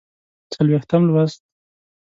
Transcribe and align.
څلوېښتم 0.53 1.01
لوست 1.07 1.39